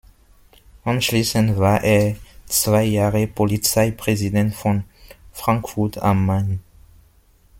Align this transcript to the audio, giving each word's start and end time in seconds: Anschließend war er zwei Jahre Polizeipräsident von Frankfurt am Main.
Anschließend 0.83 1.59
war 1.59 1.83
er 1.83 2.15
zwei 2.47 2.81
Jahre 2.85 3.27
Polizeipräsident 3.27 4.55
von 4.55 4.83
Frankfurt 5.31 5.99
am 5.99 6.25
Main. 6.25 6.59